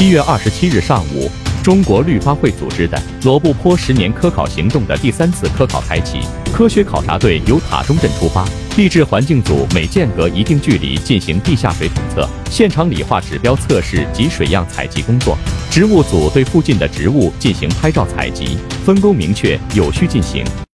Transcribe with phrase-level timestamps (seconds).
[0.00, 1.30] 一月二十七日上午，
[1.62, 6.20] 中国绿发会组织的罗布泊十年科考行动的第三次科考开启。
[6.50, 15.36] 科学考察队由塔中镇出发，地质环境组每间隔一定距离进行地下水统测、现场理化指标测试及水样采集工作。
[15.70, 18.56] 植物组对附近的植物进行拍照采集，
[18.86, 20.42] 分工明确，有序进行。